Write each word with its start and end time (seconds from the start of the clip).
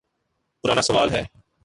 پرانا 0.63 0.81
سوال 0.81 1.09
ہے۔ 1.11 1.23